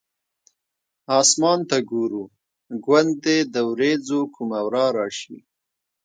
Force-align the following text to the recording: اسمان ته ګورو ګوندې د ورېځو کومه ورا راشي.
اسمان 1.19 1.59
ته 1.69 1.77
ګورو 1.89 2.23
ګوندې 2.85 3.37
د 3.53 3.55
ورېځو 3.71 4.19
کومه 4.35 4.59
ورا 4.65 4.85
راشي. 4.97 5.37